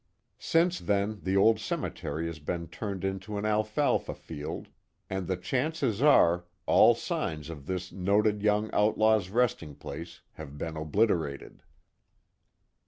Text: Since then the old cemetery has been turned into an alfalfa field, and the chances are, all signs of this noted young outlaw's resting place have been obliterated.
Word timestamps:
Since 0.39 0.79
then 0.79 1.19
the 1.21 1.37
old 1.37 1.59
cemetery 1.59 2.25
has 2.25 2.39
been 2.39 2.69
turned 2.69 3.03
into 3.05 3.37
an 3.37 3.45
alfalfa 3.45 4.15
field, 4.15 4.67
and 5.11 5.27
the 5.27 5.37
chances 5.37 6.01
are, 6.01 6.45
all 6.65 6.95
signs 6.95 7.51
of 7.51 7.67
this 7.67 7.91
noted 7.91 8.41
young 8.41 8.71
outlaw's 8.73 9.29
resting 9.29 9.75
place 9.75 10.21
have 10.31 10.57
been 10.57 10.75
obliterated. 10.75 11.61